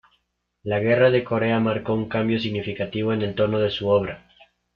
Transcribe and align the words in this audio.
La 0.63 0.79
Guerra 0.79 1.11
de 1.11 1.23
Corea 1.23 1.59
marcó 1.59 1.93
un 1.93 2.09
cambio 2.09 2.39
significativo 2.39 3.13
en 3.13 3.21
el 3.21 3.35
tono 3.35 3.59
de 3.59 3.69
su 3.69 3.87
obra. 3.87 4.27